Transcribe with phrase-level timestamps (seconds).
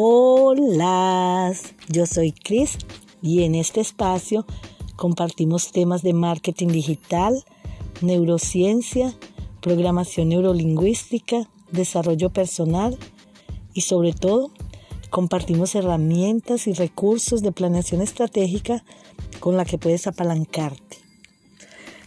[0.00, 1.52] Hola,
[1.88, 2.78] yo soy Chris
[3.20, 4.46] y en este espacio
[4.94, 7.44] compartimos temas de marketing digital,
[8.00, 9.12] neurociencia,
[9.60, 12.96] programación neurolingüística, desarrollo personal
[13.74, 14.52] y sobre todo
[15.10, 18.84] compartimos herramientas y recursos de planeación estratégica
[19.40, 20.98] con la que puedes apalancarte.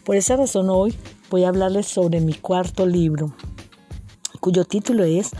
[0.06, 0.96] Por esa razón hoy
[1.30, 3.36] voy a hablarles sobre mi cuarto libro,
[4.40, 5.32] cuyo título es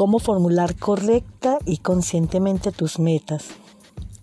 [0.00, 3.48] cómo formular correcta y conscientemente tus metas.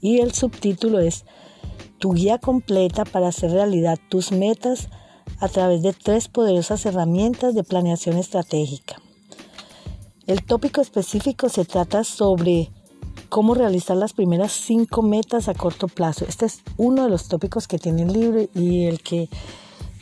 [0.02, 1.23] Y el subtítulo es
[2.00, 4.90] Tu guía completa para hacer realidad tus metas
[5.40, 8.95] a través de tres poderosas herramientas de planeación estratégica.
[10.26, 12.72] El tópico específico se trata sobre
[13.30, 16.25] cómo realizar las primeras cinco metas a corto plazo.
[16.28, 19.30] Este es uno de los tópicos que tiene el libro y el que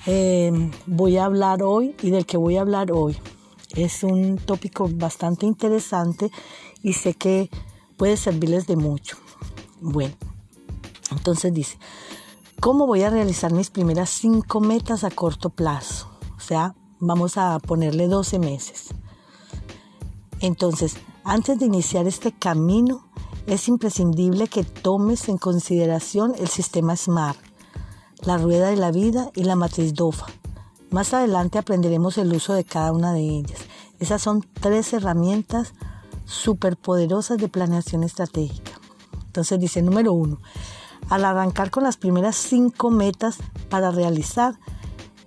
[0.05, 0.53] eh,
[0.85, 3.17] voy a hablar hoy y del que voy a hablar hoy.
[3.76, 6.31] Es un tópico bastante interesante
[6.81, 7.49] y sé que
[7.98, 9.18] puede servirles de mucho.
[9.81, 10.15] Bueno,
[11.12, 11.77] entonces dice,
[12.62, 16.09] ¿cómo voy a realizar mis primeras cinco metas a corto plazo?
[16.37, 18.93] O sea, vamos a ponerle 12 meses.
[20.40, 23.09] Entonces, antes de iniciar este camino,
[23.46, 27.40] es imprescindible que tomes en consideración el sistema SMART,
[28.21, 30.27] la rueda de la vida y la matriz DOFA
[30.96, 33.60] más adelante aprenderemos el uso de cada una de ellas.
[33.99, 35.74] Esas son tres herramientas
[36.24, 38.71] súper poderosas de planeación estratégica.
[39.26, 40.40] Entonces dice número uno,
[41.10, 44.57] al arrancar con las primeras cinco metas para realizar,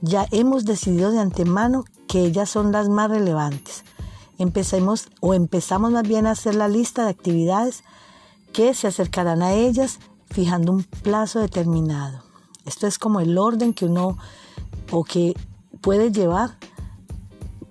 [0.00, 3.84] ya hemos decidido de antemano que ellas son las más relevantes.
[4.38, 7.84] Empecemos o empezamos más bien a hacer la lista de actividades
[8.54, 9.98] que se acercarán a ellas
[10.30, 12.22] fijando un plazo determinado.
[12.64, 14.16] Esto es como el orden que uno
[14.90, 15.34] o que
[15.80, 16.56] puede llevar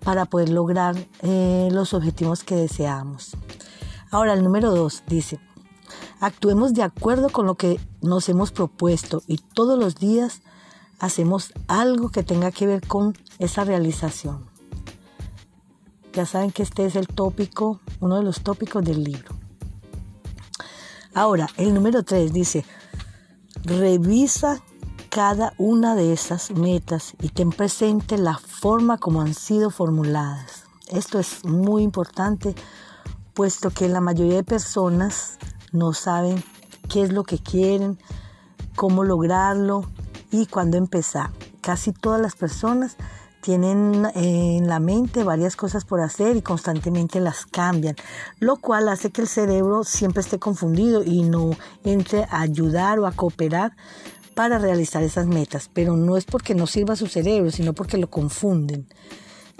[0.03, 3.35] para poder lograr eh, los objetivos que deseamos.
[4.09, 5.39] Ahora, el número dos dice,
[6.19, 10.41] actuemos de acuerdo con lo que nos hemos propuesto y todos los días
[10.99, 14.45] hacemos algo que tenga que ver con esa realización.
[16.13, 19.35] Ya saben que este es el tópico, uno de los tópicos del libro.
[21.13, 22.63] Ahora, el número tres dice,
[23.63, 24.61] revisa
[25.17, 30.65] cada una de esas metas y ten presente la forma como han sido formuladas.
[30.91, 32.53] Esto es muy importante
[33.33, 35.39] puesto que la mayoría de personas
[35.71, 36.43] no saben
[36.87, 37.97] qué es lo que quieren,
[38.75, 39.85] cómo lograrlo
[40.29, 41.31] y cuándo empezar.
[41.61, 42.95] Casi todas las personas
[43.41, 47.95] tienen en la mente varias cosas por hacer y constantemente las cambian,
[48.39, 51.51] lo cual hace que el cerebro siempre esté confundido y no
[51.83, 53.75] entre a ayudar o a cooperar
[54.37, 58.11] para realizar esas metas, pero no es porque no sirva su cerebro, sino porque lo
[58.11, 58.87] confunden.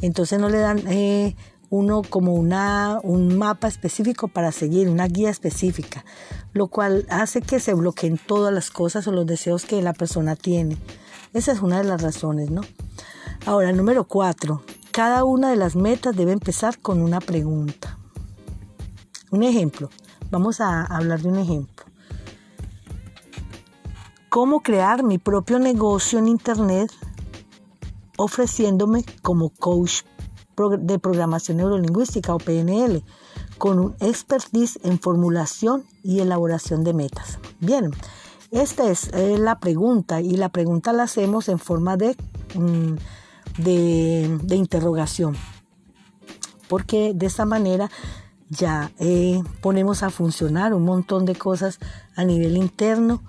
[0.02, 1.36] Entonces no le dan eh,
[1.72, 6.06] uno como una, un mapa específico para seguir, una guía específica,
[6.54, 10.36] lo cual hace que se bloqueen todas las cosas o los deseos que la persona
[10.36, 10.78] tiene.
[11.34, 12.62] Esa es una de las razones, ¿no?
[13.48, 14.62] Ahora, número cuatro,
[14.92, 17.98] cada una de las metas debe empezar con una pregunta.
[19.32, 19.90] Un ejemplo,
[20.30, 21.77] vamos a hablar de un ejemplo
[24.38, 26.92] cómo crear mi propio negocio en Internet
[28.18, 30.04] ofreciéndome como coach
[30.78, 33.04] de programación neurolingüística o PNL
[33.58, 37.40] con un expertise en formulación y elaboración de metas.
[37.62, 37.90] Bien,
[38.52, 42.16] esta es eh, la pregunta y la pregunta la hacemos en forma de,
[42.54, 42.94] mm,
[43.58, 45.36] de, interrogación
[46.68, 47.90] porque de esa manera
[48.50, 51.80] ya eh, ponemos a funcionar un montón de cosas
[52.16, 53.24] a nivel interno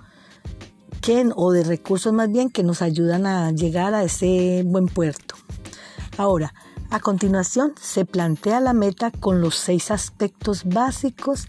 [1.35, 5.33] o de recursos más bien que nos ayudan a llegar a ese buen puerto.
[6.17, 6.53] Ahora,
[6.91, 11.47] a continuación se plantea la meta con los seis aspectos básicos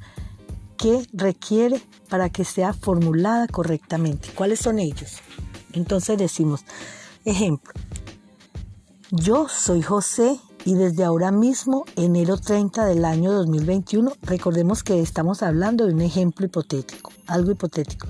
[0.79, 4.31] que requiere para que sea formulada correctamente.
[4.35, 5.19] ¿Cuáles son ellos?
[5.75, 6.65] Entonces decimos,
[7.27, 7.75] ejemplo,
[9.11, 15.43] yo soy José y desde ahora mismo, enero 30 del año 2021, recordemos que estamos
[15.43, 18.07] hablando de un ejemplo hipotético, algo hipotético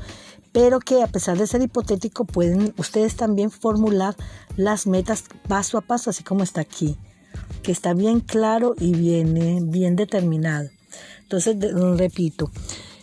[0.52, 4.16] pero que a pesar de ser hipotético pueden ustedes también formular
[4.56, 6.96] las metas paso a paso, así como está aquí,
[7.62, 10.68] que está bien claro y bien, bien determinado.
[11.22, 11.56] Entonces,
[11.96, 12.50] repito,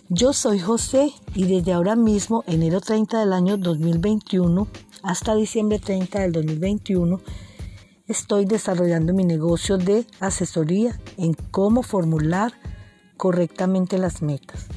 [0.09, 4.67] yo soy José y desde ahora mismo, enero 30 del año 2021
[5.03, 7.21] hasta diciembre 30 del 2021,
[8.07, 12.53] estoy desarrollando mi negocio de asesoría en cómo formular
[13.15, 14.67] correctamente las metas.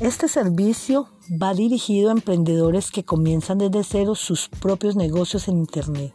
[0.00, 1.08] Este servicio
[1.42, 6.14] va dirigido a emprendedores que comienzan desde cero sus propios negocios en Internet.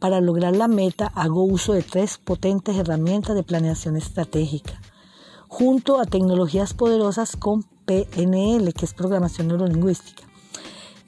[0.00, 4.80] Para lograr la meta hago uso de tres potentes herramientas de planeación estratégica.
[5.46, 10.22] junto a tecnologías poderosas con PNL, que es programación neurolingüística.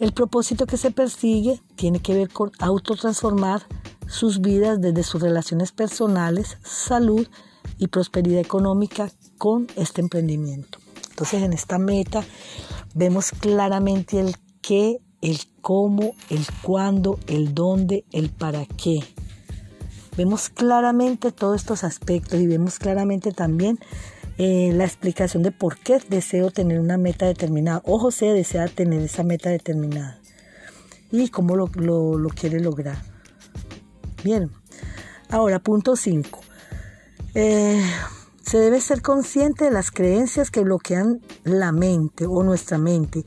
[0.00, 3.62] El propósito que se persigue tiene que ver con autotransformar
[4.08, 7.26] sus vidas desde sus relaciones personales, salud
[7.78, 10.81] y prosperidad económica con este emprendimiento.
[11.12, 12.24] Entonces en esta meta
[12.94, 19.00] vemos claramente el qué, el cómo, el cuándo, el dónde, el para qué.
[20.16, 23.78] Vemos claramente todos estos aspectos y vemos claramente también
[24.38, 29.02] eh, la explicación de por qué deseo tener una meta determinada o José desea tener
[29.02, 30.18] esa meta determinada
[31.10, 31.66] y cómo lo,
[32.28, 32.96] quiere lograr.
[34.24, 34.50] Bien,
[35.28, 36.40] ahora punto 5.
[37.34, 37.84] Eh,
[38.42, 43.24] se debe ser consciente de las creencias que bloquean la mente o nuestra mente.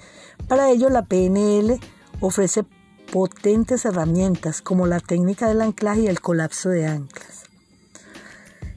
[0.47, 1.79] Para ello la PNL
[2.19, 2.65] ofrece
[3.11, 7.43] potentes herramientas como la técnica del anclaje y el colapso de anclas.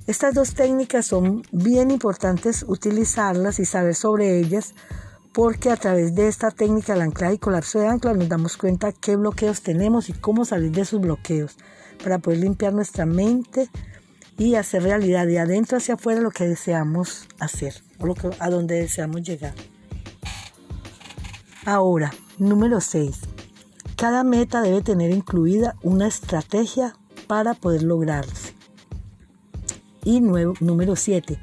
[0.06, 4.75] Estas dos técnicas son bien importantes utilizarlas y saber sobre ellas
[5.35, 8.93] porque a través de esta técnica del anclaje y colapso de anclas nos damos cuenta
[8.93, 11.56] qué bloqueos tenemos y cómo salir de esos bloqueos
[12.02, 13.69] para poder limpiar nuestra mente
[14.38, 18.49] y hacer realidad de adentro hacia afuera lo que deseamos hacer o lo que, a
[18.49, 19.52] donde deseamos llegar.
[21.67, 23.19] Ahora, número 6.
[23.96, 26.96] Cada meta debe tener incluida una estrategia
[27.26, 28.55] para poder lograrse.
[30.05, 31.38] Y número 7.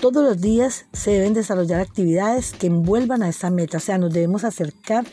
[0.00, 4.12] Todos los días se deben desarrollar actividades que envuelvan a esa meta, o sea, nos
[4.12, 5.04] debemos acercar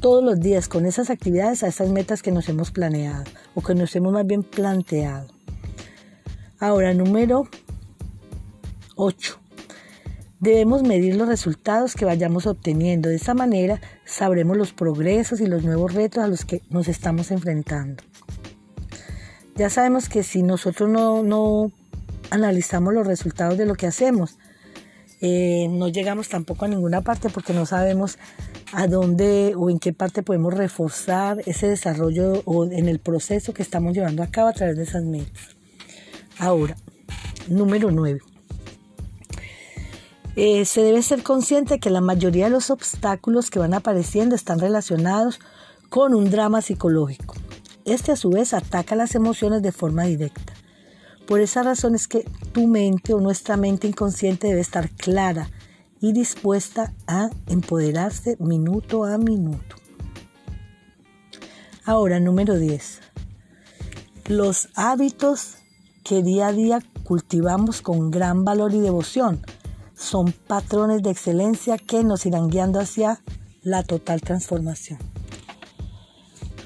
[0.00, 3.24] todos los días con esas actividades a esas metas que nos hemos planeado
[3.54, 5.35] o que nos hemos más bien planteado.
[6.58, 7.48] Ahora, número
[8.94, 9.38] 8.
[10.40, 13.10] Debemos medir los resultados que vayamos obteniendo.
[13.10, 17.30] De esa manera sabremos los progresos y los nuevos retos a los que nos estamos
[17.30, 18.02] enfrentando.
[19.54, 21.72] Ya sabemos que si nosotros no, no
[22.30, 24.38] analizamos los resultados de lo que hacemos.
[25.20, 28.18] Eh, no llegamos tampoco a ninguna parte porque no sabemos
[28.72, 33.62] a dónde o en qué parte podemos reforzar ese desarrollo o en el proceso que
[33.62, 35.55] estamos llevando a cabo a través de esas metas.
[36.38, 36.76] Ahora,
[37.48, 38.20] número 9.
[40.36, 44.58] Eh, se debe ser consciente que la mayoría de los obstáculos que van apareciendo están
[44.58, 45.40] relacionados
[45.88, 47.34] con un drama psicológico.
[47.86, 50.52] Este a su vez ataca las emociones de forma directa.
[51.26, 55.50] Por esa razón es que tu mente o nuestra mente inconsciente debe estar clara
[56.00, 59.76] y dispuesta a empoderarse minuto a minuto.
[61.84, 63.00] Ahora, número 10.
[64.26, 65.56] Los hábitos
[66.06, 69.44] que día a día cultivamos con gran valor y devoción
[69.96, 73.20] son patrones de excelencia que nos irán guiando hacia
[73.62, 75.00] la total transformación.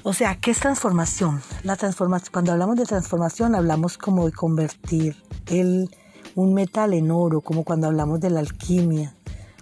[0.03, 1.41] O sea, ¿qué es transformación?
[1.63, 5.15] La transformación, cuando hablamos de transformación, hablamos como de convertir
[5.47, 5.89] el,
[6.35, 9.15] un metal en oro, como cuando hablamos de la alquimia.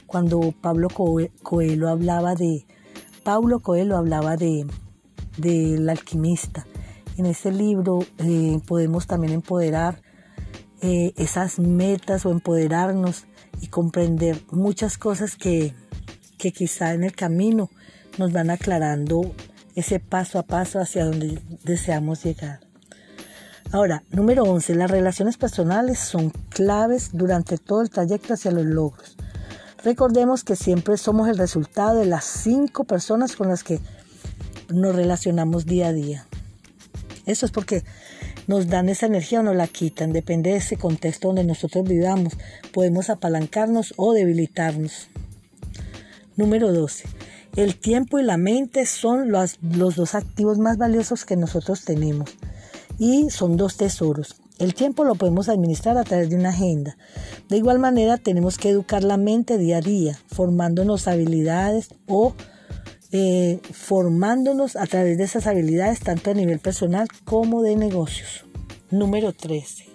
[0.08, 2.66] Cuando Pablo Coelho hablaba de
[3.24, 4.68] Pablo Coelho hablaba de
[5.38, 6.66] del alquimista.
[7.20, 10.02] En ese libro eh, podemos también empoderar
[10.82, 13.26] eh, esas metas o empoderarnos
[13.60, 15.76] y comprender muchas cosas que,
[16.38, 17.70] que quizá en el camino
[18.18, 19.36] nos van aclarando
[19.76, 22.62] ese paso a paso hacia donde deseamos llegar.
[23.74, 29.18] Ahora, número 11, las relaciones personales son claves durante todo el trayecto hacia los logros.
[29.84, 33.82] Recordemos que siempre somos el resultado de las cinco personas con las que
[34.70, 36.29] nos relacionamos día a día.
[37.30, 37.84] Eso es porque
[38.48, 42.34] nos dan esa energía o nos la quitan, depende de ese contexto donde nosotros vivamos.
[42.74, 45.10] Podemos apalancarnos o debilitarnos.
[46.36, 47.06] Número 12.
[47.56, 52.32] El tiempo y la mente son los, dos activos más valiosos que nosotros tenemos
[52.98, 54.36] y son dos tesoros.
[54.58, 56.98] El tiempo lo podemos administrar a través de una agenda.
[57.48, 62.34] De igual manera, tenemos que educar la mente día a día, formándonos habilidades o
[63.12, 68.46] eh, formándonos a través de esas habilidades, tanto a nivel personal como de negocios.
[68.92, 69.86] Número 13.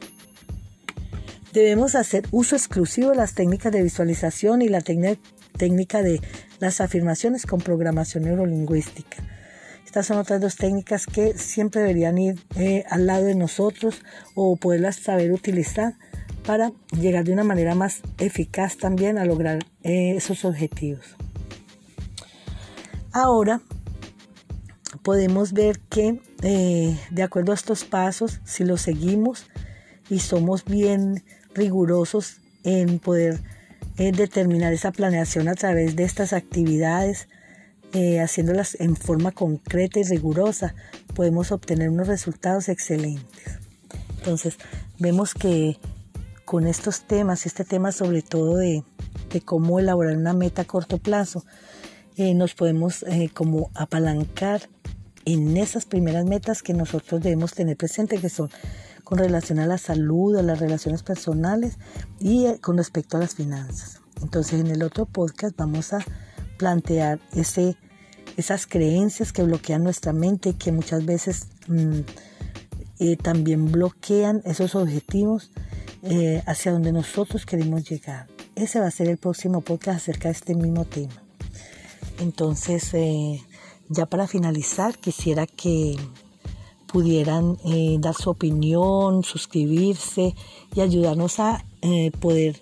[1.53, 6.21] Debemos hacer uso exclusivo de las técnicas de visualización y la técnica de
[6.59, 9.23] las afirmaciones con programación neurolingüística.
[9.85, 14.03] Estas son otras dos técnicas que siempre deberían ir eh, al lado de nosotros
[14.35, 15.95] o poderlas saber utilizar
[16.45, 21.15] para llegar de una manera más eficaz también a lograr eh, esos objetivos.
[23.15, 23.61] Ahora
[25.05, 29.47] podemos ver que eh, de acuerdo a estos pasos, si los seguimos
[30.11, 31.23] y somos bien
[31.55, 33.41] rigurosos en poder
[33.97, 37.29] determinar esa planeación a través de estas actividades,
[37.93, 40.75] eh, haciéndolas en forma concreta y rigurosa,
[41.15, 43.61] podemos obtener unos resultados excelentes.
[44.19, 44.59] Entonces,
[44.99, 45.79] vemos que
[46.45, 48.83] con estos temas, este tema sobre todo de,
[49.45, 51.45] cómo elaborar una meta a corto plazo,
[52.17, 54.69] eh, nos podemos eh, como apalancar
[55.25, 58.51] en esas primeras metas que nosotros debemos tener presente, que son
[59.03, 61.77] con relación a la salud, a las relaciones personales
[62.21, 64.01] y eh, con respecto a las finanzas.
[64.23, 66.05] Entonces en el otro podcast vamos a
[66.57, 67.77] plantear ese,
[68.37, 72.01] esas creencias que bloquean nuestra mente y que muchas veces mm,
[73.23, 75.51] también bloquean esos objetivos
[76.47, 78.29] hacia donde nosotros queremos llegar.
[78.55, 81.24] Ese va a ser el próximo podcast acerca de este mismo tema.
[82.19, 83.43] Entonces, eh,
[83.89, 85.97] ya para finalizar, quisiera que
[86.87, 90.35] pudieran eh, dar su opinión, suscribirse
[90.75, 91.65] y ayudarnos a
[92.21, 92.59] poder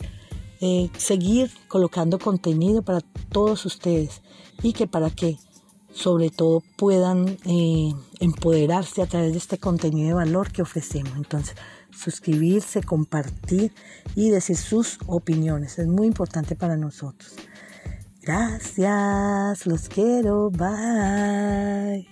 [0.97, 4.23] seguir colocando contenido para todos ustedes
[4.63, 5.37] y que para que
[5.93, 7.37] sobre todo puedan
[8.21, 11.17] empoderarse a través de este contenido de valor que ofrecemos.
[11.17, 11.55] Entonces,
[11.93, 13.73] suscribirse, compartir
[14.15, 15.79] y decir sus opiniones.
[15.79, 17.35] Es muy importante para nosotros.
[18.25, 22.07] Gracias, los quiero, bye.